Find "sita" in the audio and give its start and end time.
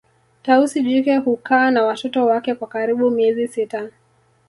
3.47-3.89